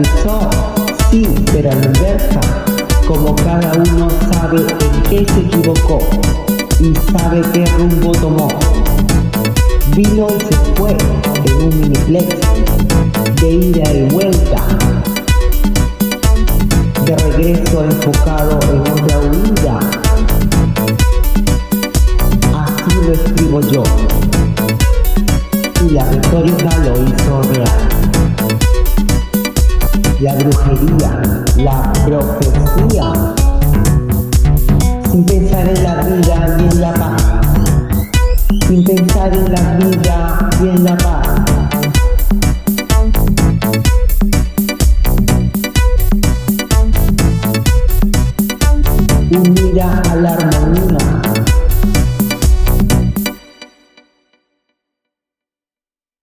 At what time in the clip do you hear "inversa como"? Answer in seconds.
1.86-3.34